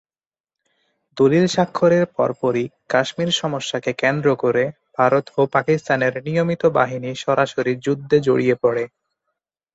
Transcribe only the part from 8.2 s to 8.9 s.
জড়িয়ে পড়ে।